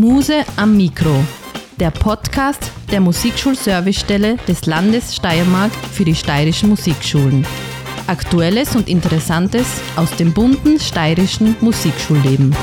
[0.00, 1.14] Muse am Mikro,
[1.78, 7.46] der Podcast der Musikschulservicestelle des Landes Steiermark für die steirischen Musikschulen.
[8.06, 9.66] Aktuelles und Interessantes
[9.96, 12.56] aus dem bunten steirischen Musikschulleben.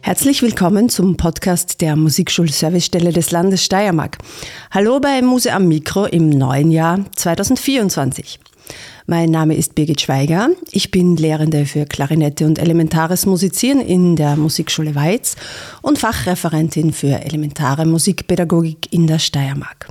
[0.00, 4.18] Herzlich willkommen zum Podcast der Musikschulservicestelle des Landes Steiermark.
[4.72, 8.40] Hallo bei Muse am Mikro im neuen Jahr 2024.
[9.10, 10.50] Mein Name ist Birgit Schweiger.
[10.70, 15.34] Ich bin Lehrende für Klarinette und elementares Musizieren in der Musikschule Weiz
[15.82, 19.88] und Fachreferentin für elementare Musikpädagogik in der Steiermark.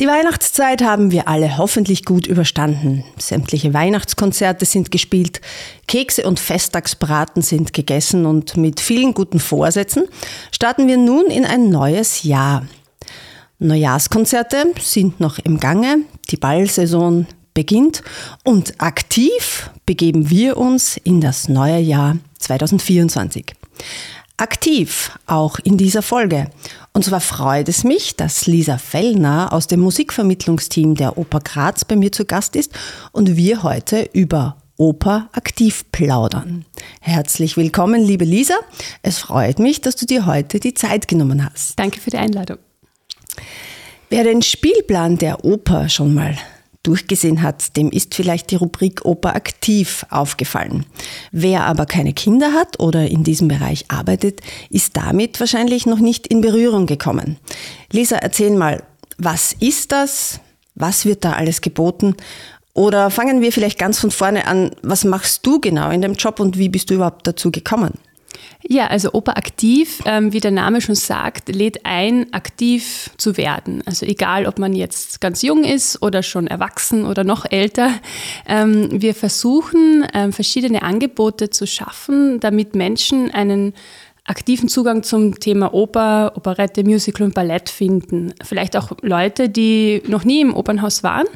[0.00, 3.04] Die Weihnachtszeit haben wir alle hoffentlich gut überstanden.
[3.16, 5.40] Sämtliche Weihnachtskonzerte sind gespielt,
[5.86, 10.02] Kekse und Festtagsbraten sind gegessen und mit vielen guten Vorsätzen
[10.50, 12.66] starten wir nun in ein neues Jahr.
[13.60, 15.98] Neujahrskonzerte sind noch im Gange,
[16.28, 17.28] die Ballsaison
[17.60, 18.02] beginnt
[18.42, 23.52] und aktiv begeben wir uns in das neue Jahr 2024.
[24.38, 26.50] Aktiv auch in dieser Folge.
[26.94, 31.96] Und zwar freut es mich, dass Lisa Fellner aus dem Musikvermittlungsteam der Oper Graz bei
[31.96, 32.72] mir zu Gast ist
[33.12, 36.64] und wir heute über Oper aktiv plaudern.
[37.02, 38.54] Herzlich willkommen, liebe Lisa.
[39.02, 41.78] Es freut mich, dass du dir heute die Zeit genommen hast.
[41.78, 42.56] Danke für die Einladung.
[44.08, 46.38] Wer den Spielplan der Oper schon mal
[46.82, 50.86] durchgesehen hat, dem ist vielleicht die Rubrik Oper aktiv aufgefallen.
[51.30, 56.26] Wer aber keine Kinder hat oder in diesem Bereich arbeitet, ist damit wahrscheinlich noch nicht
[56.26, 57.36] in Berührung gekommen.
[57.92, 58.82] Lisa, erzähl mal,
[59.18, 60.40] was ist das?
[60.74, 62.16] Was wird da alles geboten?
[62.72, 66.40] Oder fangen wir vielleicht ganz von vorne an, was machst du genau in dem Job
[66.40, 67.92] und wie bist du überhaupt dazu gekommen?
[68.68, 73.82] Ja, also Oper aktiv, ähm, wie der Name schon sagt, lädt ein, aktiv zu werden.
[73.86, 77.90] Also egal, ob man jetzt ganz jung ist oder schon erwachsen oder noch älter.
[78.46, 83.72] Ähm, wir versuchen, ähm, verschiedene Angebote zu schaffen, damit Menschen einen
[84.24, 88.32] aktiven Zugang zum Thema Oper, Operette, Musical und Ballett finden.
[88.42, 91.26] Vielleicht auch Leute, die noch nie im Opernhaus waren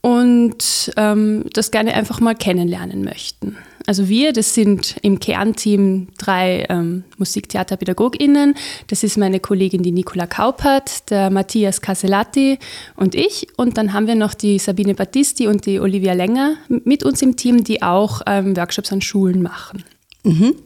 [0.00, 3.58] und ähm, das gerne einfach mal kennenlernen möchten.
[3.86, 8.54] Also wir, das sind im Kernteam drei ähm, Musiktheaterpädagoginnen.
[8.88, 12.58] Das ist meine Kollegin, die Nicola Kaupert, der Matthias Casellati
[12.96, 13.46] und ich.
[13.56, 17.36] Und dann haben wir noch die Sabine Battisti und die Olivia Länger mit uns im
[17.36, 19.84] Team, die auch ähm, Workshops an Schulen machen.
[20.24, 20.56] Mhm.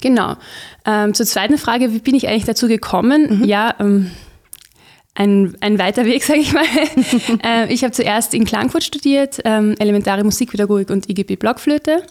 [0.00, 0.36] Genau.
[0.86, 3.40] Ähm, zur zweiten Frage, wie bin ich eigentlich dazu gekommen?
[3.40, 3.44] Mhm.
[3.44, 4.10] Ja, ähm,
[5.14, 6.64] ein, ein weiter Weg, sage ich mal.
[7.44, 12.02] äh, ich habe zuerst in Klangfurt studiert, ähm, elementare Musikpädagogik und IGB Blockflöte.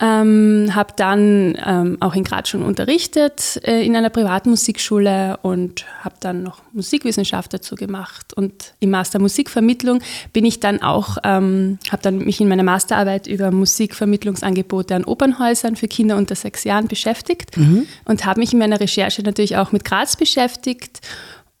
[0.00, 6.16] Ähm, habe dann ähm, auch in Graz schon unterrichtet äh, in einer Privatmusikschule und habe
[6.18, 8.32] dann noch Musikwissenschaft dazu gemacht.
[8.34, 10.00] Und im Master Musikvermittlung
[10.32, 15.76] bin ich dann auch, ähm, habe dann mich in meiner Masterarbeit über Musikvermittlungsangebote an Opernhäusern
[15.76, 17.86] für Kinder unter sechs Jahren beschäftigt mhm.
[18.04, 21.00] und habe mich in meiner Recherche natürlich auch mit Graz beschäftigt.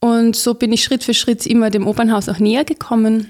[0.00, 3.28] Und so bin ich Schritt für Schritt immer dem Opernhaus auch näher gekommen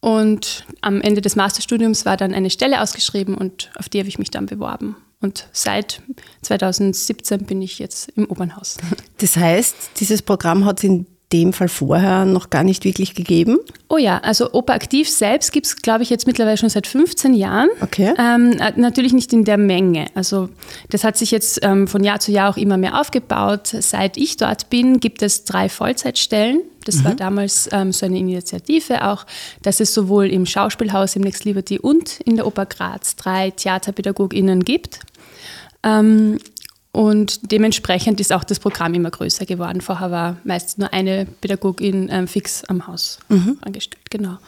[0.00, 4.18] und am Ende des Masterstudiums war dann eine Stelle ausgeschrieben und auf die habe ich
[4.18, 4.96] mich dann beworben.
[5.20, 6.00] Und seit
[6.42, 8.76] 2017 bin ich jetzt im Opernhaus.
[9.18, 13.58] Das heißt, dieses Programm hat in dem Fall vorher noch gar nicht wirklich gegeben?
[13.88, 17.34] Oh ja, also Oper Aktiv selbst gibt es, glaube ich, jetzt mittlerweile schon seit 15
[17.34, 17.68] Jahren.
[17.80, 18.14] Okay.
[18.18, 20.06] Ähm, äh, natürlich nicht in der Menge.
[20.14, 20.48] Also
[20.88, 23.68] das hat sich jetzt ähm, von Jahr zu Jahr auch immer mehr aufgebaut.
[23.68, 26.62] Seit ich dort bin, gibt es drei Vollzeitstellen.
[26.84, 27.04] Das mhm.
[27.04, 29.26] war damals ähm, so eine Initiative auch,
[29.62, 34.64] dass es sowohl im Schauspielhaus im Next Liberty und in der Oper Graz drei TheaterpädagogInnen
[34.64, 35.00] gibt.
[36.92, 39.80] Und dementsprechend ist auch das Programm immer größer geworden.
[39.80, 43.58] Vorher war meist nur eine Pädagogin ähm, fix am Haus mhm.
[43.62, 44.10] angestellt.
[44.10, 44.38] Genau.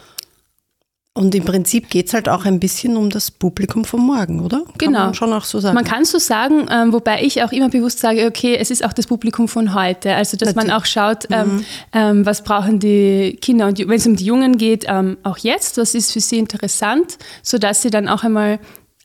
[1.12, 4.58] Und im Prinzip geht es halt auch ein bisschen um das Publikum von morgen, oder?
[4.64, 5.00] Kann genau.
[5.00, 5.74] Man schon auch so sagen.
[5.74, 8.92] Man kann so sagen, ähm, wobei ich auch immer bewusst sage, okay, es ist auch
[8.92, 10.14] das Publikum von heute.
[10.14, 10.70] Also, dass Natürlich.
[10.72, 11.64] man auch schaut, ähm, mhm.
[11.92, 15.78] ähm, was brauchen die Kinder und wenn es um die Jungen geht, ähm, auch jetzt,
[15.78, 18.60] was ist für sie interessant, sodass sie dann auch einmal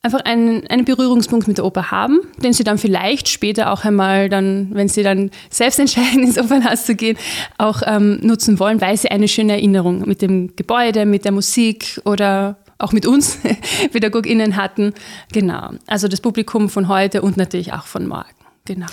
[0.06, 4.29] einfach einen, einen Berührungspunkt mit der Oper haben, den sie dann vielleicht später auch einmal
[4.29, 7.18] dann, wenn sie dann selbst entscheiden, ins Opernhaus zu gehen,
[7.58, 12.00] auch ähm, nutzen wollen, weil sie eine schöne Erinnerung mit dem Gebäude, mit der Musik
[12.06, 13.40] oder auch mit uns
[13.91, 14.94] PädagogInnen hatten.
[15.32, 15.72] Genau.
[15.88, 18.29] Also das Publikum von heute und natürlich auch von morgen.
[18.66, 18.88] Genau.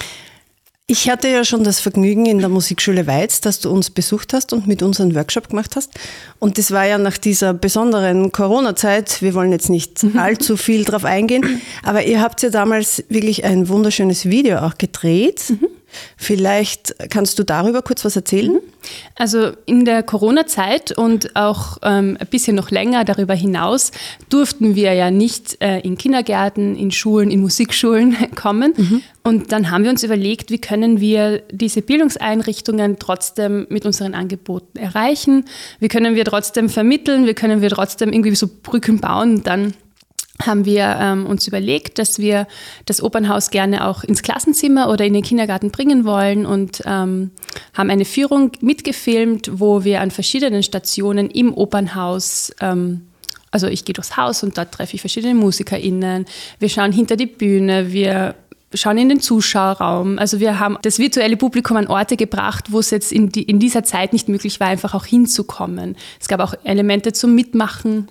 [0.89, 4.53] Ich hatte ja schon das Vergnügen in der Musikschule Weiz, dass du uns besucht hast
[4.53, 5.93] und mit uns einen Workshop gemacht hast.
[6.41, 9.23] Und das war ja nach dieser besonderen Corona-Zeit.
[9.23, 10.19] Wir wollen jetzt nicht mhm.
[10.19, 15.45] allzu viel drauf eingehen, aber ihr habt ja damals wirklich ein wunderschönes Video auch gedreht.
[15.51, 15.69] Mhm.
[16.17, 18.59] Vielleicht kannst du darüber kurz was erzählen?
[19.15, 23.93] Also in der Corona-Zeit und auch ähm, ein bisschen noch länger darüber hinaus
[24.29, 28.75] durften wir ja nicht äh, in Kindergärten, in Schulen, in Musikschulen kommen.
[28.77, 29.03] Mhm.
[29.23, 34.79] Und dann haben wir uns überlegt, wie können wir diese Bildungseinrichtungen trotzdem mit unseren Angeboten
[34.79, 35.45] erreichen?
[35.79, 37.27] Wie können wir trotzdem vermitteln?
[37.27, 39.43] Wie können wir trotzdem irgendwie so Brücken bauen?
[39.45, 39.75] Dann
[40.41, 42.47] haben wir ähm, uns überlegt, dass wir
[42.87, 47.31] das Opernhaus gerne auch ins Klassenzimmer oder in den Kindergarten bringen wollen und ähm,
[47.75, 53.03] haben eine Führung mitgefilmt, wo wir an verschiedenen Stationen im Opernhaus ähm,
[53.53, 56.25] also ich gehe durchs Haus und dort treffe ich verschiedene MusikerInnen.
[56.59, 58.35] Wir schauen hinter die Bühne, wir
[58.75, 60.19] schauen in den Zuschauerraum.
[60.19, 63.59] Also wir haben das virtuelle Publikum an Orte gebracht, wo es jetzt in, die, in
[63.59, 65.97] dieser Zeit nicht möglich war, einfach auch hinzukommen.
[66.19, 68.09] Es gab auch Elemente zum Mitmachen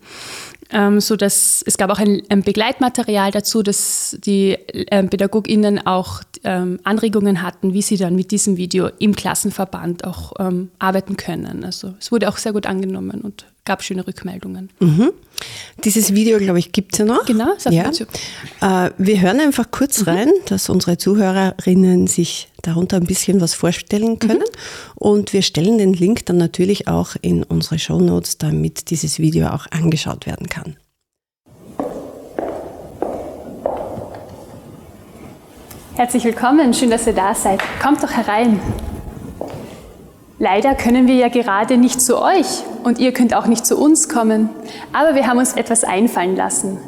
[0.72, 6.22] ähm, so dass es gab auch ein, ein Begleitmaterial dazu, dass die ähm, PädagogInnen auch
[6.44, 11.64] ähm, Anregungen hatten, wie sie dann mit diesem Video im Klassenverband auch ähm, arbeiten können.
[11.64, 14.70] Also es wurde auch sehr gut angenommen und gab schöne Rückmeldungen.
[14.80, 15.12] Mhm.
[15.84, 17.26] Dieses Video, glaube ich, gibt es ja noch.
[17.26, 17.86] Genau, ist auf ja.
[17.86, 18.10] YouTube.
[18.62, 20.08] Äh, wir hören einfach kurz mhm.
[20.08, 24.40] rein, dass unsere Zuhörerinnen sich darunter ein bisschen was vorstellen können.
[24.40, 24.96] Mhm.
[24.96, 29.48] Und wir stellen den Link dann natürlich auch in unsere Show Notes, damit dieses Video
[29.48, 30.76] auch angeschaut werden kann.
[35.96, 37.62] Herzlich willkommen, schön, dass ihr da seid.
[37.80, 38.60] Kommt doch herein.
[40.44, 44.10] Leider können wir ja gerade nicht zu euch und ihr könnt auch nicht zu uns
[44.10, 44.50] kommen,
[44.92, 46.80] aber wir haben uns etwas einfallen lassen.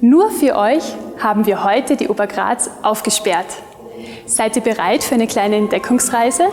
[0.00, 3.44] Nur für euch haben wir heute die Oper Graz aufgesperrt.
[4.24, 6.44] Seid ihr bereit für eine kleine Entdeckungsreise?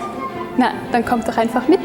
[0.58, 1.80] Na, dann kommt doch einfach mit.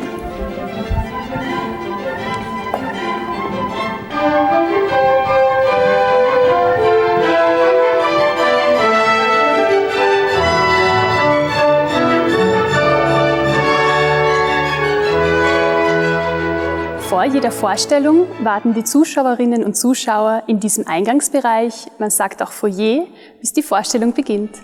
[17.17, 23.07] Vor jeder Vorstellung warten die Zuschauerinnen und Zuschauer in diesem Eingangsbereich, man sagt auch Foyer,
[23.41, 24.55] bis die Vorstellung beginnt.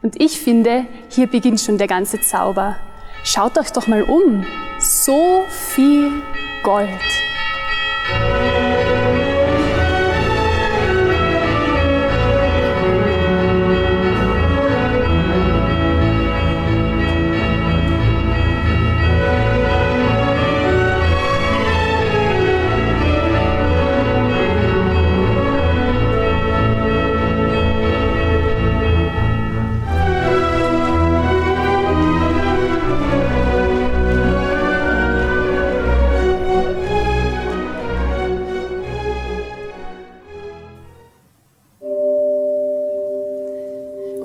[0.00, 2.76] Und ich finde, hier beginnt schon der ganze Zauber.
[3.24, 4.46] Schaut euch doch mal um.
[4.78, 6.22] So viel
[6.62, 6.88] Gold.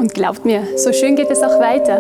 [0.08, 2.00] Und glaubt mir, so schön geht es auch weiter.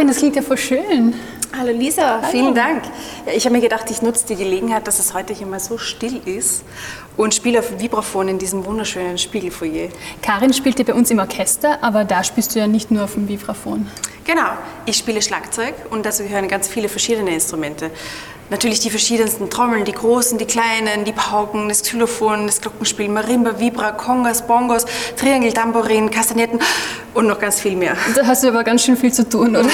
[0.00, 1.12] Karin, das klingt ja voll schön.
[1.54, 2.28] Hallo Lisa, Hallo.
[2.30, 2.84] vielen Dank.
[3.26, 5.76] Ja, ich habe mir gedacht, ich nutze die Gelegenheit, dass es heute hier mal so
[5.76, 6.64] still ist
[7.18, 9.90] und spiele auf Vibraphon in diesem wunderschönen Spiegelfoyer.
[10.22, 13.28] Karin spielte bei uns im Orchester, aber da spielst du ja nicht nur auf dem
[13.28, 13.88] Vibraphon.
[14.24, 14.52] Genau,
[14.86, 17.90] ich spiele Schlagzeug und dazu gehören ganz viele verschiedene Instrumente
[18.50, 23.58] natürlich die verschiedensten Trommeln, die großen, die kleinen, die Pauken, das Xylophon, das Glockenspiel, Marimba,
[23.58, 24.84] Vibra, Congas, Bongos,
[25.16, 26.58] Triangel, Tambourin, Kastagnetten
[27.14, 27.96] und noch ganz viel mehr.
[28.14, 29.68] Da hast du aber ganz schön viel zu tun, oder?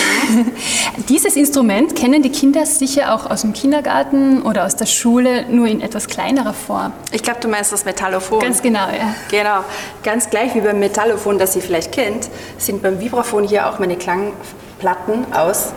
[1.09, 5.66] Dieses Instrument kennen die Kinder sicher auch aus dem Kindergarten oder aus der Schule, nur
[5.66, 6.93] in etwas kleinerer Form.
[7.12, 8.40] Ich glaube, du meinst das Metallophon.
[8.40, 9.14] Ganz genau, ja.
[9.31, 9.64] Genau.
[10.02, 12.28] Ganz gleich wie beim Metallophon, das ihr vielleicht kennt,
[12.59, 15.73] sind beim Vibraphon hier auch meine Klangplatten aus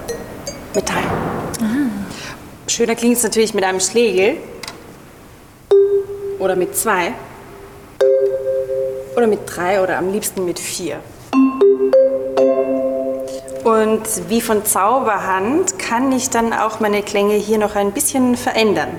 [0.73, 1.03] Metall.
[1.61, 1.89] Aha.
[2.67, 4.37] Schöner klingt es natürlich mit einem Schlegel
[6.39, 7.13] oder mit zwei.
[9.15, 11.01] oder mit drei oder am liebsten mit vier.
[13.63, 18.89] Und wie von Zauberhand kann ich dann auch meine Klänge hier noch ein bisschen verändern.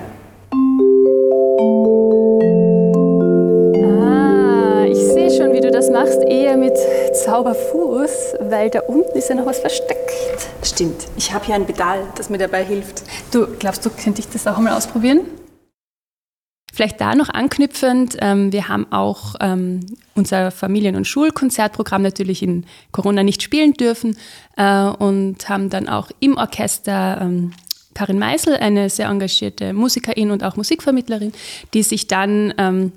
[3.83, 6.77] Ah, ich sehe schon, wie du das machst, eher mit
[7.25, 9.99] Zauberfuß, weil da unten ist ja noch was versteckt.
[10.63, 13.03] Stimmt, ich habe hier ein Pedal, das mir dabei hilft.
[13.31, 15.21] Du, glaubst du, könnte ich das auch mal ausprobieren?
[16.71, 19.81] Vielleicht da noch anknüpfend, ähm, wir haben auch ähm,
[20.15, 24.17] unser Familien- und Schulkonzertprogramm natürlich in Corona nicht spielen dürfen
[24.55, 27.51] äh, und haben dann auch im Orchester ähm,
[27.93, 31.33] Karin Meisel, eine sehr engagierte Musikerin und auch Musikvermittlerin,
[31.73, 32.93] die sich dann ähm,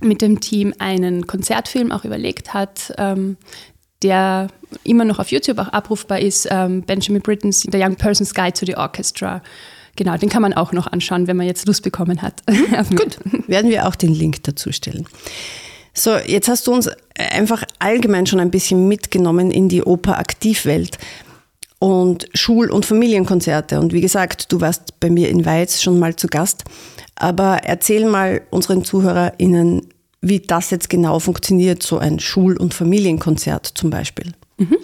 [0.00, 3.36] mit dem Team einen Konzertfilm auch überlegt hat, ähm,
[4.02, 4.48] der
[4.84, 8.66] immer noch auf YouTube auch abrufbar ist, ähm, Benjamin Britten's The Young Person's Guide to
[8.66, 9.42] the Orchestra.
[9.98, 12.44] Genau, den kann man auch noch anschauen, wenn man jetzt Lust bekommen hat.
[12.90, 15.08] Gut, werden wir auch den Link dazu stellen.
[15.92, 20.98] So, jetzt hast du uns einfach allgemein schon ein bisschen mitgenommen in die Oper-Aktivwelt
[21.80, 23.80] und Schul- und Familienkonzerte.
[23.80, 26.62] Und wie gesagt, du warst bei mir in Weiz schon mal zu Gast.
[27.16, 29.84] Aber erzähl mal unseren ZuhörerInnen,
[30.20, 34.30] wie das jetzt genau funktioniert, so ein Schul- und Familienkonzert zum Beispiel.
[34.58, 34.76] Mhm.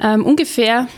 [0.00, 0.88] Ähm, ungefähr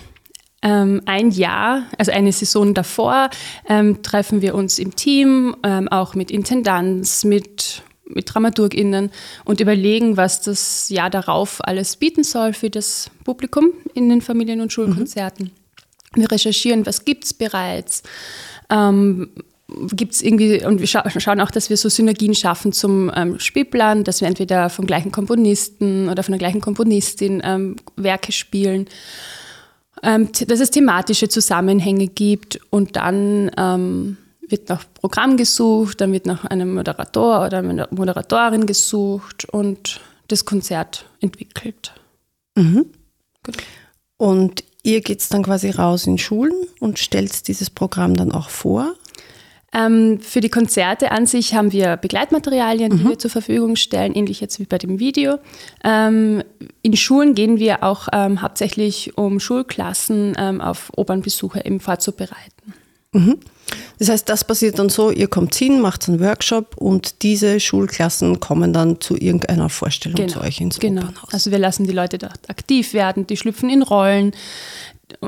[0.62, 3.30] ähm, ein Jahr, also eine Saison davor,
[3.68, 9.10] ähm, treffen wir uns im Team, ähm, auch mit Intendanz, mit, mit DramaturgInnen
[9.44, 14.60] und überlegen, was das Jahr darauf alles bieten soll für das Publikum in den Familien-
[14.60, 15.46] und Schulkonzerten.
[16.14, 16.20] Mhm.
[16.20, 18.02] Wir recherchieren, was gibt es bereits.
[18.68, 19.30] Ähm,
[19.92, 23.38] gibt es irgendwie, und wir scha schauen auch, dass wir so Synergien schaffen zum ähm,
[23.38, 28.88] Spielplan, dass wir entweder vom gleichen Komponisten oder von der gleichen Komponistin ähm, Werke spielen
[30.02, 34.16] dass es thematische Zusammenhänge gibt und dann ähm,
[34.50, 40.44] wird nach Programm gesucht, dann wird nach einem Moderator oder einer Moderatorin gesucht und das
[40.44, 41.92] Konzert entwickelt.
[42.56, 42.86] Mhm.
[44.16, 48.94] Und ihr geht dann quasi raus in Schulen und stellt dieses Programm dann auch vor?
[49.72, 53.08] Ähm, für die Konzerte an sich haben wir Begleitmaterialien, die mhm.
[53.10, 55.38] wir zur Verfügung stellen, ähnlich jetzt wie bei dem Video.
[55.84, 56.42] Ähm,
[56.82, 62.74] in Schulen gehen wir auch ähm, hauptsächlich, um Schulklassen ähm, auf Opernbesuche eben vorzubereiten.
[63.12, 63.38] Mhm.
[64.00, 68.40] Das heißt, das passiert dann so, ihr kommt hin, macht einen Workshop und diese Schulklassen
[68.40, 70.32] kommen dann zu irgendeiner Vorstellung genau.
[70.32, 71.02] zu euch ins genau.
[71.02, 71.32] Opernhaus.
[71.32, 74.32] Also wir lassen die Leute dort aktiv werden, die schlüpfen in Rollen,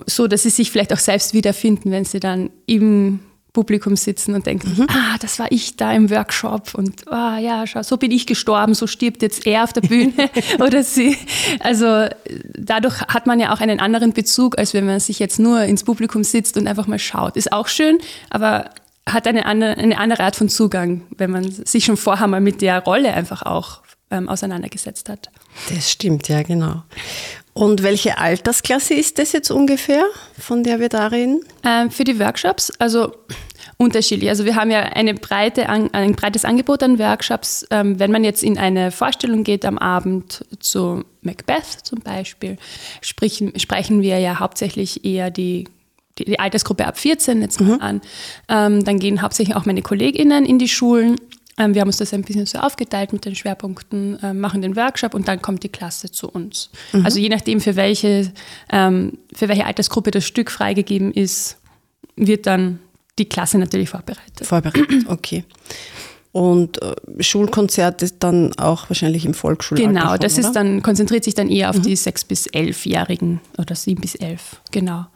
[0.07, 3.21] so dass sie sich vielleicht auch selbst wiederfinden, wenn sie dann im
[3.53, 4.87] Publikum sitzen und denken, mhm.
[4.89, 8.75] ah, das war ich da im Workshop und ah, ja, schau, so bin ich gestorben,
[8.75, 10.13] so stirbt jetzt er auf der Bühne
[10.59, 11.17] oder sie.
[11.61, 12.07] Also
[12.55, 15.85] dadurch hat man ja auch einen anderen Bezug, als wenn man sich jetzt nur ins
[15.85, 17.37] Publikum sitzt und einfach mal schaut.
[17.37, 17.99] Ist auch schön,
[18.31, 18.71] aber
[19.07, 22.63] hat eine andere, eine andere Art von Zugang, wenn man sich schon vorher mal mit
[22.63, 25.31] der Rolle einfach auch ähm, auseinandergesetzt hat.
[25.75, 26.83] Das stimmt, ja, genau.
[27.55, 30.05] Und welche Altersklasse ist das jetzt ungefähr,
[30.39, 31.45] von der wir da reden?
[31.65, 33.13] Ähm, für die Workshops, also
[33.77, 34.31] unterschiedlich.
[34.31, 37.67] Also wir haben ja eine breite, ein breites Angebot an Workshops.
[37.71, 42.57] Ähm, wenn man jetzt in eine Vorstellung geht am Abend zu Macbeth zum Beispiel,
[43.03, 45.69] sprechen, sprechen wir ja hauptsächlich eher die
[46.19, 47.81] die, die Altersgruppe ab 14 jetzt mal mhm.
[47.81, 48.01] an.
[48.49, 51.17] Ähm, dann gehen hauptsächlich auch meine KollegInnen in die Schulen
[51.57, 55.15] wir haben uns das ein bisschen so aufgeteilt mit den Schwerpunkten, ähm, machen den Workshop
[55.15, 56.71] und dann kommt die Klasse zu uns.
[56.93, 57.05] Mhm.
[57.05, 58.33] Also je nachdem, für welche,
[58.71, 61.59] ähm, für welche Altersgruppe das Stück freigegeben ist,
[62.17, 62.79] wird dann
[63.19, 64.47] die Klasse natürlich vorbereitet.
[64.47, 65.45] Vorbereitet, okay.
[66.33, 69.89] Und äh, Schulkonzert ist dann auch wahrscheinlich im Volksschulalter.
[69.89, 71.83] Genau, das ist dann, konzentriert sich dann eher auf mhm.
[71.83, 75.07] die 6- bis 11-Jährigen oder 7 bis 11, genau.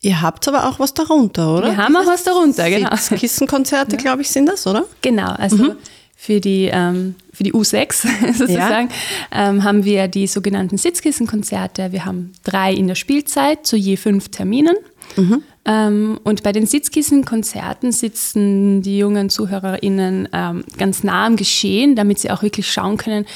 [0.00, 1.70] Ihr habt aber auch was darunter, oder?
[1.70, 2.90] Wir haben auch was darunter, genau.
[2.90, 4.02] Kissenkonzerte, ja.
[4.02, 4.84] glaube ich, sind das, oder?
[5.02, 5.76] Genau, also mhm.
[6.16, 8.90] für, die, ähm, für die U6 sozusagen
[9.32, 9.48] ja.
[9.48, 11.90] ähm, haben wir die sogenannten Sitzkissenkonzerte.
[11.90, 14.76] Wir haben drei in der Spielzeit zu je fünf Terminen.
[15.16, 15.42] Mhm.
[15.64, 22.20] Ähm, und bei den Sitzkissenkonzerten sitzen die jungen ZuhörerInnen ähm, ganz nah am Geschehen, damit
[22.20, 23.26] sie auch wirklich schauen können,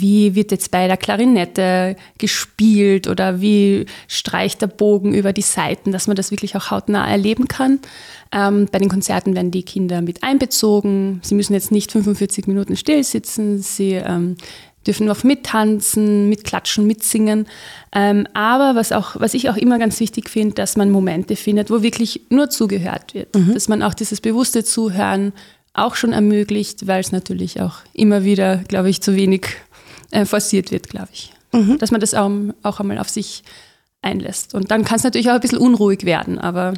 [0.00, 5.92] wie wird jetzt bei der Klarinette gespielt oder wie streicht der Bogen über die Saiten,
[5.92, 7.80] dass man das wirklich auch hautnah erleben kann.
[8.32, 11.20] Ähm, bei den Konzerten werden die Kinder mit einbezogen.
[11.22, 13.60] Sie müssen jetzt nicht 45 Minuten still sitzen.
[13.60, 14.36] Sie ähm,
[14.86, 17.46] dürfen auch mittanzen, mitklatschen, mitsingen.
[17.92, 21.70] Ähm, aber was, auch, was ich auch immer ganz wichtig finde, dass man Momente findet,
[21.70, 23.34] wo wirklich nur zugehört wird.
[23.34, 23.54] Mhm.
[23.54, 25.32] Dass man auch dieses bewusste Zuhören
[25.74, 29.48] auch schon ermöglicht, weil es natürlich auch immer wieder, glaube ich, zu wenig
[30.10, 31.32] äh, forciert wird, glaube ich.
[31.52, 31.78] Mhm.
[31.78, 32.30] Dass man das auch,
[32.62, 33.42] auch einmal auf sich
[34.02, 34.54] einlässt.
[34.54, 36.74] Und dann kann es natürlich auch ein bisschen unruhig werden, aber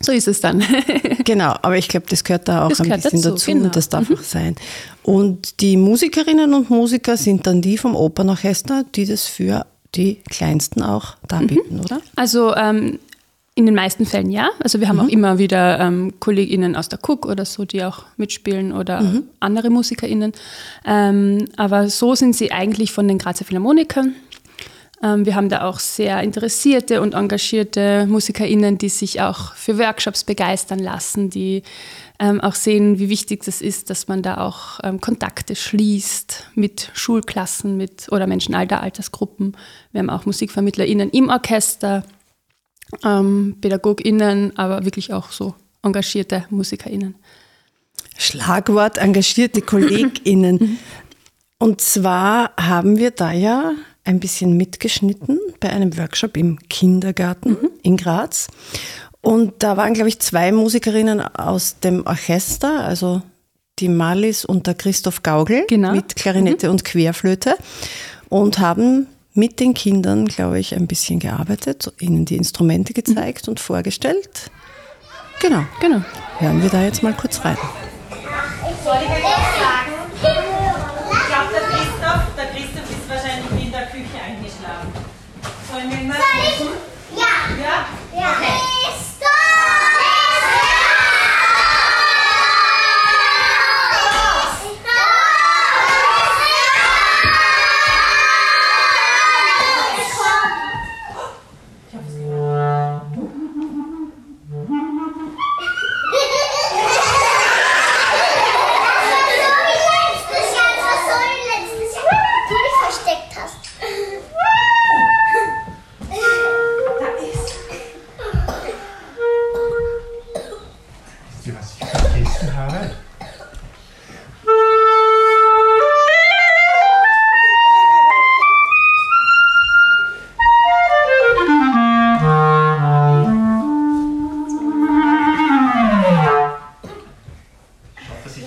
[0.00, 0.62] So ist es dann.
[1.24, 3.64] genau, aber ich glaube, das gehört da auch Das ein bisschen dazu, dazu, genau.
[3.66, 4.54] und das darf auch sein.
[5.02, 10.82] Und die Musikerinnen und Musiker sind dann die vom Opernorchester, die das für die Kleinsten
[10.82, 12.00] auch darbieten, oder?
[12.14, 12.98] Also ähm,
[13.58, 14.50] in den meisten Fällen ja.
[14.62, 18.04] Also wir haben auch immer wieder ähm, KollegInnen aus der Cook oder so, die auch
[18.16, 19.02] mitspielen oder
[19.40, 20.32] andere MusikerInnen.
[20.86, 24.14] Ähm, aber so sind sie eigentlich von den Grazer Philharmonikern.
[25.02, 30.22] Ähm, wir haben da auch sehr interessierte und engagierte MusikerInnen, die sich auch für Workshops
[30.22, 31.64] begeistern lassen, die
[32.20, 36.92] ähm, auch sehen, wie wichtig das ist, dass man da auch ähm, Kontakte schließt mit
[36.94, 39.56] Schulklassen mit, oder Menschen alter Altersgruppen.
[39.90, 42.04] Wir haben auch MusikvermittlerInnen im Orchester,
[43.04, 47.14] ähm, PädagogInnen, aber wirklich auch so engagierte MusikerInnen.
[48.16, 50.78] Schlagwort engagierte KollegInnen.
[51.58, 53.72] Und zwar haben wir da ja
[54.04, 58.46] ein bisschen mitgeschnitten bei einem Workshop im Kindergarten in Graz.
[59.20, 63.22] Und da waren, glaube ich, zwei Musikerinnen aus dem Orchester, also
[63.80, 65.92] die Marlies und der Christoph Gaugel Genau.
[65.92, 67.56] mit Klarinette und Querflöte
[68.28, 69.06] und haben
[69.38, 74.50] mit den Kindern, glaube ich, ein bisschen gearbeitet, ihnen die Instrumente gezeigt und vorgestellt.
[75.40, 75.64] Genau.
[75.80, 76.02] Genau.
[76.38, 77.56] Hören wir da jetzt mal kurz rein.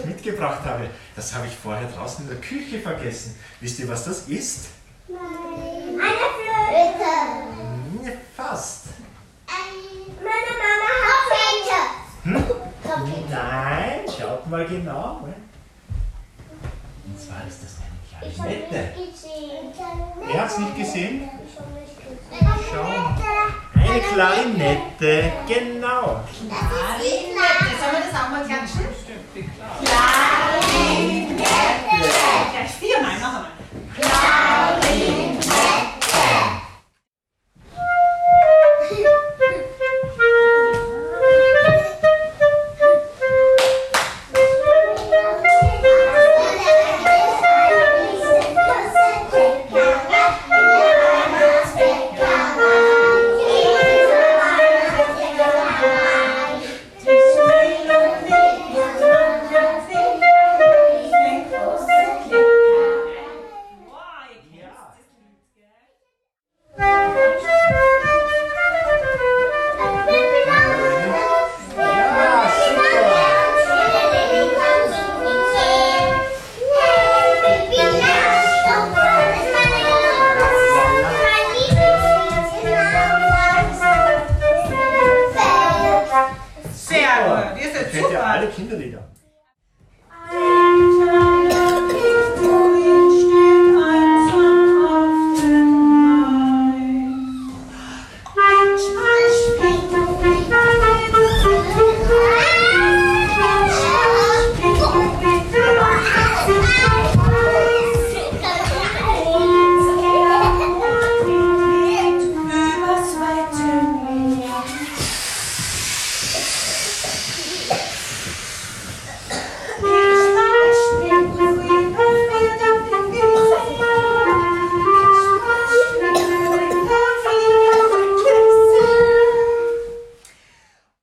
[0.02, 0.90] Ich mitgebracht habe.
[1.16, 3.38] Das habe ich vorher draußen in der Küche vergessen.
[3.60, 4.68] Wisst ihr, was das ist?
[5.08, 5.18] Eine
[6.38, 7.12] Flöte.
[8.04, 8.86] Hm, fast.
[10.18, 12.56] Meine Mama hat Flöte.
[13.30, 15.28] Nein, schaut mal genau.
[17.06, 18.82] Und zwar ist das eine Klarinette.
[20.26, 21.30] Wer hat es nicht gesehen?
[22.72, 22.88] Schau.
[23.74, 26.24] Eine Klarinette, genau.
[27.82, 28.91] Sollen wir das auch mal klatschen?
[32.52, 33.52] Gleich viermal, noch einmal.
[34.82, 35.21] Sehr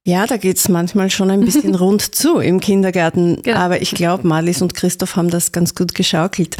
[0.08, 3.42] Ja, da geht's manchmal schon ein bisschen rund zu im Kindergarten.
[3.42, 3.58] Genau.
[3.58, 6.56] Aber ich glaube, Marlies und Christoph haben das ganz gut geschaukelt.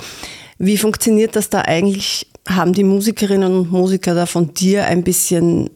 [0.59, 2.27] Wie funktioniert das da eigentlich?
[2.47, 5.71] Haben die Musikerinnen und Musiker da von dir ein bisschen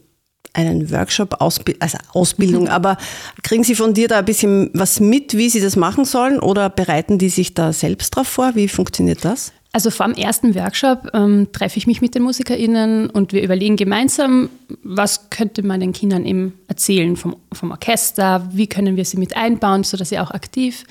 [0.53, 2.99] einen Workshop, Ausbi also Ausbildung, aber
[3.43, 6.69] kriegen sie von dir da ein bisschen was mit, wie sie das machen sollen oder
[6.69, 8.55] bereiten die sich da selbst drauf vor?
[8.55, 9.51] Wie funktioniert das?
[9.75, 13.77] Also vor dem ersten Workshop ähm, treffe ich mich mit den MusikerInnen und wir überlegen
[13.77, 14.51] gemeinsam,
[14.83, 19.35] was könnte man den Kindern eben erzählen vom, vom Orchester, wie können wir sie mit
[19.35, 20.85] einbauen, sodass sie auch aktiv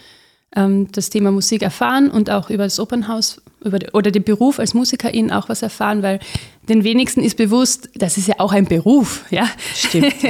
[0.55, 4.73] ähm, das Thema Musik erfahren und auch über das Opernhaus über, oder den Beruf als
[4.73, 6.19] Musikerin auch was erfahren, weil
[6.67, 9.25] den wenigsten ist bewusst, das ist ja auch ein Beruf.
[9.29, 9.49] Ja?
[9.75, 10.13] Stimmt.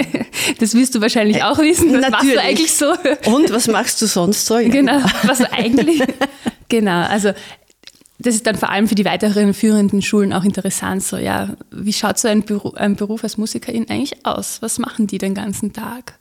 [0.59, 1.93] Das wirst du wahrscheinlich auch wissen.
[1.93, 2.39] Was machst du Natürlich.
[2.39, 2.93] eigentlich so?
[3.25, 4.57] Und was machst du sonst so?
[4.57, 6.01] Genau, was eigentlich.
[6.67, 7.31] genau, also
[8.21, 11.03] das ist dann vor allem für die weiteren führenden Schulen auch interessant.
[11.03, 14.61] So, ja, wie schaut so ein, Beruf, ein Beruf als Musikerin eigentlich aus?
[14.61, 16.13] Was machen die den ganzen Tag?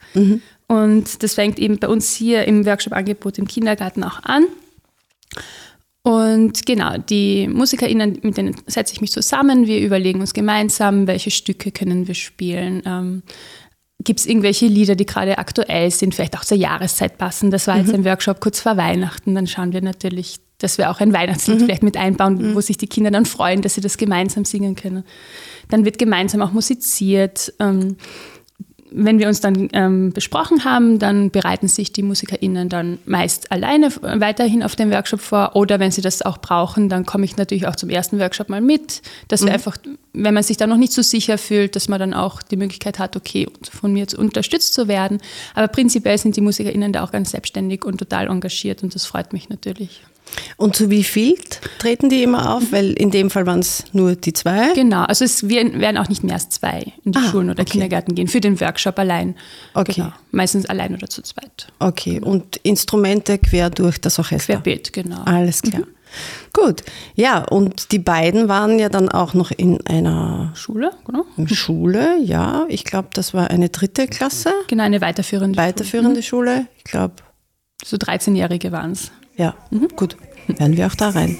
[0.66, 4.44] Und das fängt eben bei uns hier im Workshop-Angebot im Kindergarten auch an.
[6.02, 9.66] Und genau, die MusikerInnen, mit denen setze ich mich zusammen.
[9.66, 12.82] Wir überlegen uns gemeinsam, welche Stücke können wir spielen.
[12.86, 13.22] Ähm,
[14.02, 17.50] Gibt es irgendwelche Lieder, die gerade aktuell sind, vielleicht auch zur Jahreszeit passen?
[17.50, 19.34] Das war jetzt ein Workshop kurz vor Weihnachten.
[19.34, 22.86] Dann schauen wir natürlich, dass wir auch ein Weihnachtslied vielleicht mit einbauen, wo sich die
[22.86, 25.04] Kinder dann freuen, dass sie das gemeinsam singen können.
[25.68, 27.52] Dann wird gemeinsam auch musiziert.
[27.58, 27.96] Ähm,
[28.92, 33.88] wenn wir uns dann ähm, besprochen haben, dann bereiten sich die MusikerInnen dann meist alleine
[34.02, 35.54] weiterhin auf den Workshop vor.
[35.54, 38.60] Oder wenn sie das auch brauchen, dann komme ich natürlich auch zum ersten Workshop mal
[38.60, 39.02] mit.
[39.28, 39.76] Dass wir einfach,
[40.12, 42.98] wenn man sich da noch nicht so sicher fühlt, dass man dann auch die Möglichkeit
[42.98, 45.18] hat, okay, von mir zu- unterstützt zu werden.
[45.54, 49.32] Aber prinzipiell sind die MusikerInnen da auch ganz selbstständig und total engagiert und das freut
[49.32, 50.02] mich natürlich.
[50.56, 51.36] Und zu wie viel
[51.78, 52.72] treten die immer auf?
[52.72, 54.72] Weil in dem Fall waren es nur die zwei.
[54.74, 57.62] Genau, also es wir werden auch nicht mehr als zwei in die Ah, Schulen oder
[57.62, 57.72] okay.
[57.72, 59.34] Kindergärten gehen, für den Workshop allein.
[59.74, 59.94] Okay.
[59.96, 60.12] Genau.
[60.30, 61.68] Meistens allein oder zu zweit.
[61.78, 64.54] Okay, und Instrumente quer durch das Orchester.
[64.54, 65.22] Querbeet, genau.
[65.24, 65.82] Alles klar.
[66.52, 66.82] Gut,
[67.14, 71.24] ja, und die beiden waren ja dann auch noch in einer Schule, genau.
[71.46, 76.84] Schule, ja, ich glaube, das war eine dritte Klasse, Genau, eine weiterführende weiterführende Schule, ich
[76.84, 77.30] glaube, Schule.
[77.84, 79.10] So 13-Jährige waren es.
[79.40, 79.54] Ja,
[79.96, 81.38] gut, werden wir auch da rein.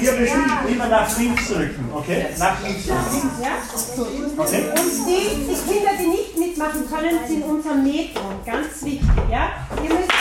[0.00, 2.26] Hier bestimmt immer nach links drücken, okay?
[2.38, 4.38] Nach links drücken.
[4.38, 4.64] Okay?
[4.70, 8.36] Und die, die Kinder, die nicht mitmachen können, sind unser Metron.
[8.46, 9.50] Ganz wichtig, ja?
[9.82, 10.12] Ihr müsst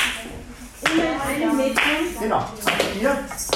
[0.91, 2.01] immer in einem Metron.
[2.19, 2.45] Genau.
[2.99, 3.17] Hier.
[3.37, 3.51] So,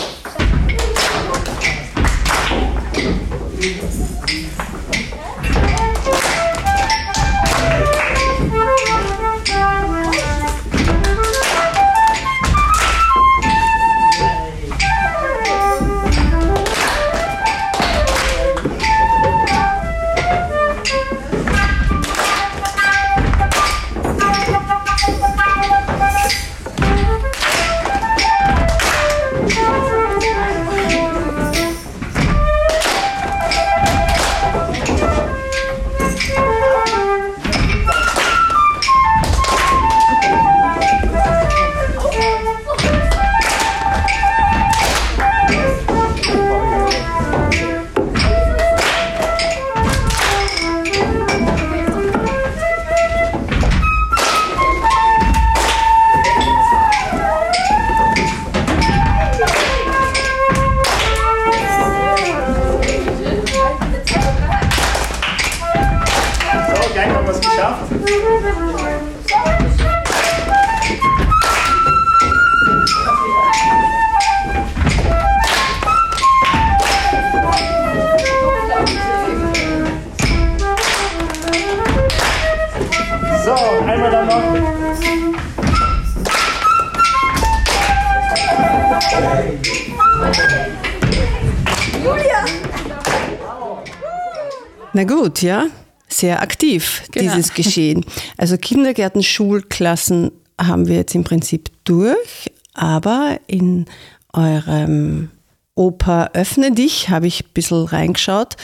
[94.95, 95.67] Na gut, ja,
[96.07, 97.33] sehr aktiv, Genau.
[97.35, 98.05] dieses Geschehen.
[98.37, 103.87] Also Kindergärten, Schulklassen haben wir jetzt im Prinzip durch, aber in
[104.31, 105.31] eurem
[105.75, 108.55] Oper Öffne dich habe ich ein bisschen reingeschaut.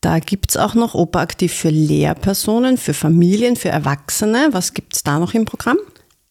[0.00, 4.48] Da gibt es auch noch Oper aktiv für Lehrpersonen, für Familien, für Erwachsene.
[4.52, 5.76] Was gibt es da noch im Programm?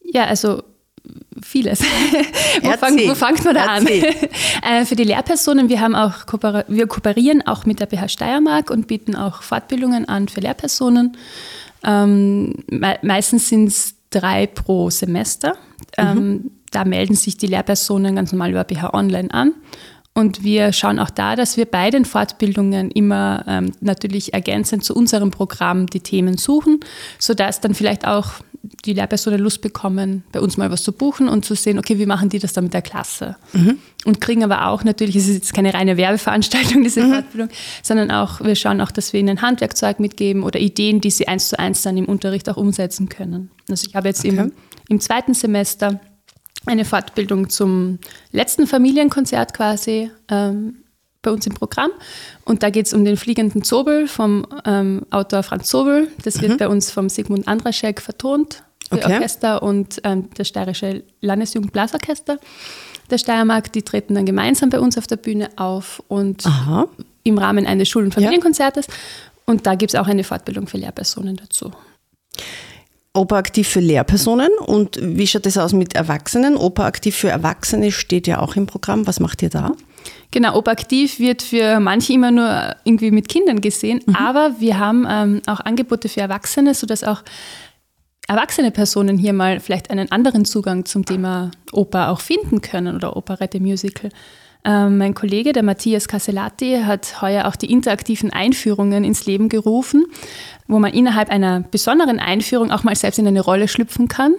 [0.03, 0.63] Ja, also
[1.41, 1.81] vieles.
[2.61, 3.85] wo, fang, wo fängt man da an?
[3.85, 4.29] Erzähl.
[4.63, 6.25] äh, für die Lehrpersonen, wir, haben auch
[6.67, 11.17] wir kooperieren auch mit der BH Steiermark und bieten auch Fortbildungen an für Lehrpersonen.
[11.83, 15.57] Ähm, me meistens sind es drei pro Semester.
[15.97, 19.53] Ähm, da melden sich die Lehrpersonen ganz normal über BH Online an.
[20.15, 24.95] Und wir schauen auch da, dass wir bei den Fortbildungen immer ähm, natürlich ergänzend zu
[24.95, 26.79] unserem Programm die Themen suchen,
[27.17, 28.33] sodass dann vielleicht auch
[28.63, 32.05] die Lehrpersonen Lust bekommen, bei uns mal was zu buchen und zu sehen, okay, wie
[32.05, 33.35] machen die das dann mit der Klasse?
[34.05, 37.49] Und kriegen aber auch natürlich, es ist jetzt keine reine Werbeveranstaltung, diese Fortbildung,
[37.81, 41.49] sondern auch, wir schauen auch, dass wir ihnen Handwerkzeug mitgeben oder Ideen, die sie eins
[41.49, 43.51] zu eins dann im Unterricht auch umsetzen können.
[43.69, 44.53] Also ich habe jetzt im,
[44.87, 45.99] im zweiten Semester
[46.65, 47.99] eine Fortbildung zum
[48.31, 50.82] letzten Familienkonzert quasi ähm,
[51.23, 51.89] bei uns im Programm.
[52.45, 56.09] Und da geht es um den fliegenden Zobel vom ähm, Autor Franz Zobel.
[56.23, 59.13] Das wird bei uns vom Sigmund Andraschek vertont, für Okay.
[59.13, 62.37] Orchester und ähm, das Steirische Landesjugendblasorchester
[63.09, 63.71] der Steiermark.
[63.73, 66.87] Die treten dann gemeinsam bei uns auf der Bühne auf und Aha.
[67.23, 68.87] im Rahmen eines Schul- und Familienkonzertes.
[69.45, 71.71] Und da gibt es auch eine Fortbildung für Lehrpersonen dazu.
[73.15, 76.57] Oper aktiv für Lehrpersonen und wie schaut das aus mit Erwachsenen?
[76.57, 79.05] Oper aktiv für Erwachsene steht ja auch im Programm.
[79.05, 79.73] Was macht ihr da?
[80.33, 85.41] Genau, aktiv wird für manche immer nur irgendwie mit Kindern gesehen, aber wir haben ähm,
[85.45, 87.21] auch Angebote für Erwachsene, sodass auch
[88.27, 93.15] erwachsene Personen hier mal vielleicht einen anderen Zugang zum Thema Oper auch finden können oder
[93.15, 94.09] Operette, Musical.
[94.65, 100.05] Ähm, mein Kollege, der Matthias Castellati, hat heuer auch die interaktiven Einführungen ins Leben gerufen,
[100.67, 104.33] wo man innerhalb einer besonderen Einführung auch mal selbst in eine Rolle schlüpfen kann.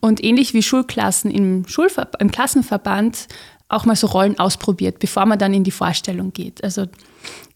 [0.00, 3.26] Und ähnlich wie Schulklassen im, Schulver im Klassenverband
[3.68, 6.64] auch mal so Rollen ausprobiert, bevor man dann in die Vorstellung geht.
[6.64, 6.86] Also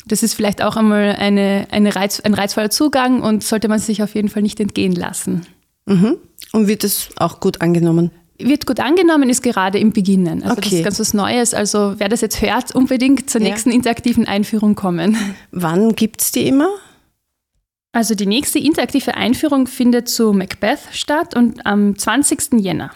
[0.07, 4.03] das ist vielleicht auch einmal eine, eine Reiz, ein reizvoller Zugang und sollte man sich
[4.03, 5.47] auf jeden Fall nicht entgehen lassen.
[5.87, 6.19] Und
[6.69, 8.11] wird es auch gut angenommen?
[8.39, 10.43] Wird gut angenommen, ist gerade im Beginnen.
[10.43, 10.79] Also das Okay.
[10.79, 11.55] ist ganz was Neues.
[11.55, 13.49] Also wer das jetzt hört, unbedingt zur Ja.
[13.49, 15.17] nächsten interaktiven Einführung kommen.
[15.53, 16.69] Wann gibt es die immer?
[17.93, 22.55] Also die nächste interaktive Einführung findet zu Macbeth statt und am 20.
[22.61, 22.91] Jänner.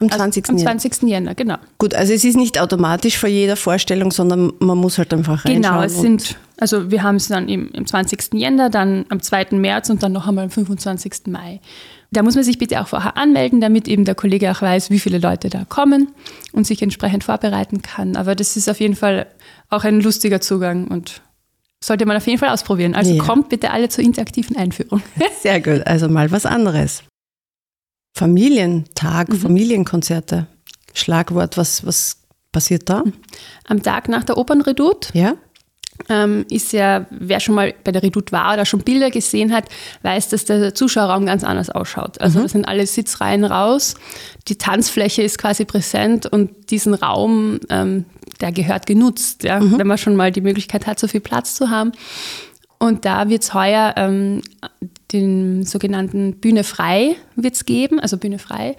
[0.00, 0.48] Am Also 20.
[0.48, 0.70] Am Jänner.
[0.78, 1.02] 20.
[1.08, 1.56] Jänner, genau.
[1.78, 5.62] Gut, also es ist nicht automatisch vor jeder Vorstellung, sondern man muss halt einfach reinschauen.
[5.62, 8.34] Genau, es sind, also wir haben es dann im, im 20.
[8.34, 9.48] Jänner, dann am 2.
[9.52, 11.26] März und dann noch einmal am 25.
[11.26, 11.60] Mai.
[12.10, 14.98] Da muss man sich bitte auch vorher anmelden, damit eben der Kollege auch weiß, wie
[15.00, 16.08] viele Leute da kommen
[16.52, 18.16] und sich entsprechend vorbereiten kann.
[18.16, 19.26] Aber das ist auf jeden Fall
[19.68, 21.20] auch ein lustiger Zugang und
[21.82, 22.94] sollte man auf jeden Fall ausprobieren.
[22.94, 23.22] Also Ja.
[23.22, 25.02] kommt bitte alle zur interaktiven Einführung.
[25.42, 27.02] Sehr gut, also mal was anderes.
[28.14, 29.34] Familientag, Mhm.
[29.36, 30.46] Familienkonzerte.
[30.94, 32.16] Schlagwort, was, was
[32.52, 33.04] passiert da?
[33.66, 35.34] Am Tag nach der Opernredoute Ja?
[36.08, 39.64] ähm, ist ja, wer schon mal bei der Redoute war oder schon Bilder gesehen hat,
[40.02, 42.20] weiß, dass der Zuschauerraum ganz anders ausschaut.
[42.20, 43.94] Also da sind alle Sitzreihen raus,
[44.48, 48.04] die Tanzfläche ist quasi präsent und diesen Raum, ähm,
[48.40, 51.70] der gehört genutzt, ja, wenn man schon mal die Möglichkeit hat, so viel Platz zu
[51.70, 51.92] haben.
[52.78, 54.40] Und da wird es heuer ähm,
[55.12, 58.76] den sogenannten Bühne frei wird's geben, also Bühne frei.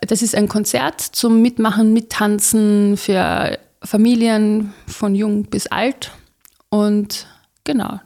[0.00, 6.10] Das ist ein Konzert zum Mitmachen, Mittanzen für Familien von jung bis alt.
[6.68, 7.26] Und
[7.64, 8.00] genau,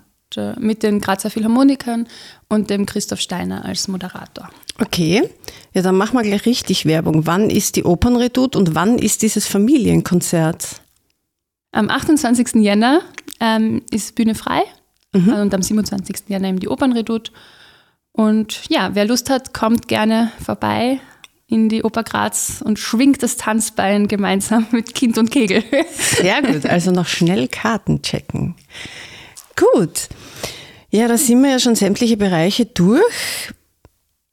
[0.58, 2.06] mit den Grazer Philharmonikern
[2.48, 4.50] und dem Christoph Steiner als Moderator.
[4.78, 5.28] Okay,
[5.74, 7.26] ja, dann machen wir gleich richtig Werbung.
[7.26, 10.80] Wann ist die Opernredoute und wann ist dieses Familienkonzert?
[11.72, 12.62] Am 28.
[12.62, 13.02] Jänner
[13.40, 14.62] ähm, ist Bühne frei
[15.12, 16.28] und am 27.
[16.28, 17.32] Jänner eben die Opernredoute.
[18.12, 21.00] Und ja, wer Lust hat, kommt gerne vorbei
[21.46, 25.64] in die Oper Graz und schwingt das Tanzbein gemeinsam mit Kind und Kegel.
[25.92, 28.54] Sehr gut, also noch schnell Karten checken.
[29.56, 30.08] Gut,
[30.90, 33.02] ja, da sind wir ja schon sämtliche Bereiche durch.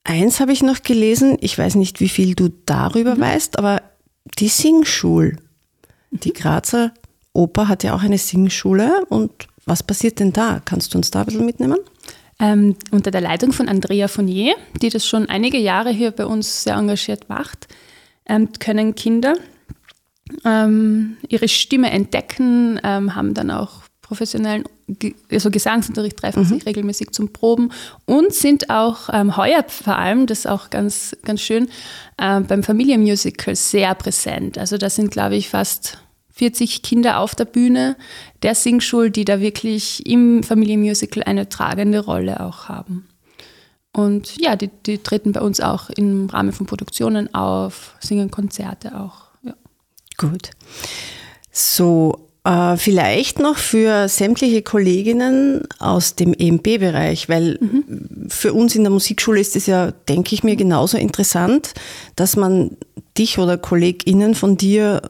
[0.03, 3.81] Eins habe ich noch gelesen, ich weiß nicht, wie viel du darüber weißt, aber
[4.39, 5.37] die Singschule.
[6.11, 6.93] Die Grazer
[7.33, 10.61] Oper hat ja auch eine Singschule und was passiert denn da?
[10.65, 11.77] Kannst du uns da ein bisschen mitnehmen?
[12.39, 16.63] ähm, unter der Leitung von Andrea Fournier, die das schon einige Jahre hier bei uns
[16.63, 17.67] sehr engagiert macht,
[18.27, 19.35] ähm, können Kinder
[20.45, 24.63] ähm, ihre Stimme entdecken, ähm, haben dann auch professionellen
[25.29, 27.73] also Gesangsunterricht, treffen sich regelmäßig zum Proben
[28.05, 31.67] und sind auch ähm, heuer vor allem, das ist auch ganz, ganz schön,
[32.17, 34.57] ähm, beim Familienmusical sehr präsent.
[34.57, 35.97] Also da sind, glaube ich, fast
[36.37, 37.97] 40 Kinder auf der Bühne
[38.43, 43.07] der Singschul, die da wirklich im Familienmusical eine tragende Rolle auch haben.
[43.91, 48.99] Und ja, die, die treten bei uns auch im Rahmen von Produktionen auf, singen Konzerte
[48.99, 49.31] auch.
[49.41, 49.55] Ja.
[50.17, 50.51] Gut.
[51.51, 52.26] So,
[52.77, 57.59] vielleicht noch für sämtliche Kolleginnen aus dem EMB-Bereich, weil
[58.29, 61.73] für uns in der Musikschule ist es ja, denke ich mir, genauso interessant,
[62.15, 62.77] dass man
[63.17, 65.01] dich oder KollegInnen von dir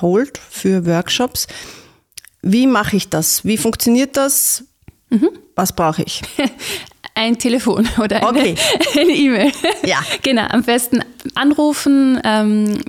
[0.00, 1.46] holt für Workshops.
[2.42, 3.44] Wie mache ich das?
[3.44, 4.64] Wie funktioniert das?
[5.54, 6.22] Was brauche ich?
[7.14, 8.54] Ein Telefon oder eine Okay.
[8.94, 9.52] E-Mail.
[9.84, 9.98] Ja.
[10.22, 12.80] Genau, am besten anrufen ähm,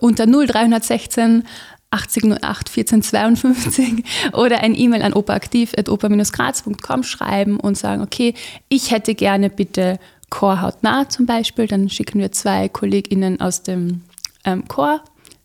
[0.00, 1.44] unter 0316
[1.90, 8.34] 8008 1452 oder ein E-Mail an operaktiv.oper-graz.com schreiben und sagen, okay,
[8.68, 9.98] ich hätte gerne bitte
[10.30, 14.02] Chor hautnah zum Beispiel, dann schicken wir zwei KollegInnen aus dem
[14.44, 15.02] ähm, Chor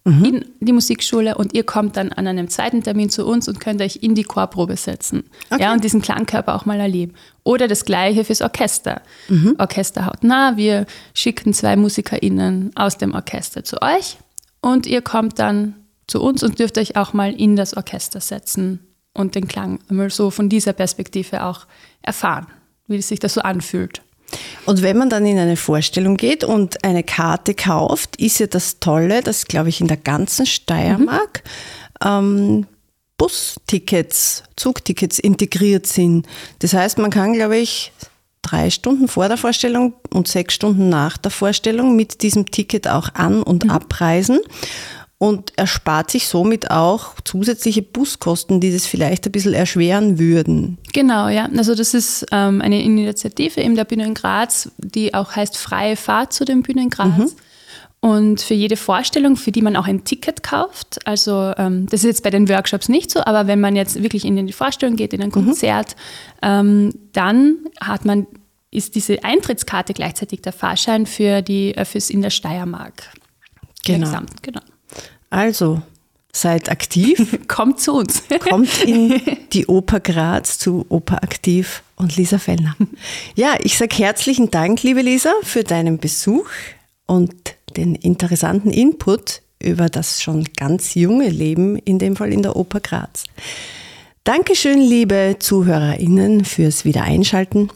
[0.08, 3.82] in die Musikschule und ihr kommt dann an einem zweiten Termin zu uns und könnt
[3.82, 5.24] euch in die Chorprobe setzen.
[5.50, 5.64] Okay.
[5.64, 7.16] Ja, und diesen Klangkörper auch mal erleben.
[7.44, 9.02] Oder das Gleiche fürs Orchester.
[9.58, 14.18] Orchester haut nah, wir schicken zwei MusikerInnen aus dem Orchester zu euch
[14.62, 15.74] und ihr kommt dann
[16.08, 18.80] zu uns und dürft euch auch mal in das Orchester setzen
[19.14, 21.66] und den Klang mal so von dieser Perspektive auch
[22.02, 22.48] erfahren,
[22.88, 24.02] wie sich das so anfühlt.
[24.66, 28.80] Und wenn man dann in eine Vorstellung geht und eine Karte kauft, ist ja das
[28.80, 31.44] Tolle, dass, glaube ich, in der ganzen Steiermark
[32.04, 32.66] ähm,
[33.18, 36.28] Bustickets, Zugtickets integriert sind.
[36.60, 37.94] Das heißt, man kann, glaube ich,
[38.42, 43.14] drei Stunden vor der Vorstellung und sechs Stunden nach der Vorstellung mit diesem Ticket auch
[43.14, 44.40] an- und abreisen
[45.18, 50.78] und erspart sich somit auch zusätzliche Buskosten, die das vielleicht ein bisschen erschweren würden.
[50.94, 51.50] Genau, ja.
[51.56, 55.96] Also das ist ähm, eine Initiative eben der Bühne in Graz, die auch heißt Freie
[55.96, 57.36] Fahrt zu den Bühnen Graz.
[58.02, 62.08] Und für jede Vorstellung, für die man auch ein Ticket kauft, also ähm, das ist
[62.08, 65.12] jetzt bei den Workshops nicht so, aber wenn man jetzt wirklich in die Vorstellung geht,
[65.14, 65.96] in ein Konzert,
[66.44, 68.28] ähm, dann hat man,
[68.70, 73.10] ist diese Eintrittskarte gleichzeitig der Fahrschein für die Öffis in der Steiermark.
[73.86, 74.06] Genau.
[74.06, 74.62] Gesamt, genau.
[75.36, 75.82] Also,
[76.32, 77.40] seid aktiv.
[77.50, 78.24] Kommt zu uns.
[78.40, 79.22] kommt in
[79.52, 82.74] die Oper Graz zu Oper Aktiv und Lisa Fellner.
[83.36, 86.48] Ja, ich sage herzlichen Dank, liebe Lisa, für deinen Besuch
[87.06, 87.34] und
[87.76, 92.80] den interessanten Input über das schon ganz junge Leben, in dem Fall in der Oper
[92.80, 93.26] Graz.
[94.24, 97.74] Dankeschön, liebe ZuhörerInnen, fürs Wiedereinschalten.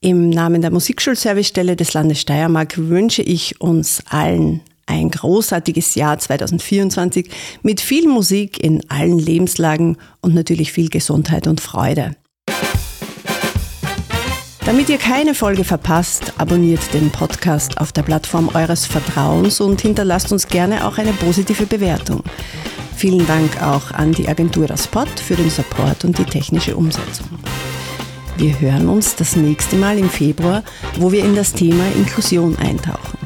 [0.00, 7.28] Im Namen der Musikschulservicestelle des Landes Steiermark wünsche ich uns allen ein großartiges Jahr 2024
[7.62, 12.16] mit viel Musik in allen Lebenslagen und natürlich viel Gesundheit und Freude.
[14.64, 20.32] Damit ihr keine Folge verpasst, abonniert den Podcast auf der Plattform eures Vertrauens und hinterlasst
[20.32, 22.24] uns gerne auch eine positive Bewertung.
[22.96, 27.28] Vielen Dank auch an die Agentur Spot für den Support und die technische Umsetzung.
[28.38, 30.64] Wir hören uns das nächste Mal im Februar,
[30.98, 33.18] wo wir in das Thema Inklusion eintauchen.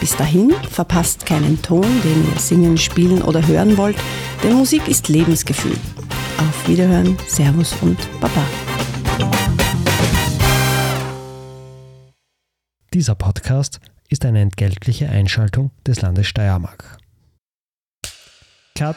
[0.00, 3.98] Bis dahin verpasst keinen Ton, den ihr singen, spielen oder hören wollt,
[4.42, 5.76] denn Musik ist Lebensgefühl.
[6.38, 8.42] Auf Wiederhören, Servus und Baba.
[12.94, 16.98] Dieser Podcast ist eine entgeltliche Einschaltung des Landes Steiermark.
[18.74, 18.96] Cut.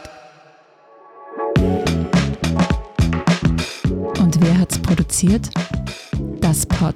[4.20, 5.50] Und wer hat's produziert?
[6.40, 6.96] Das Pod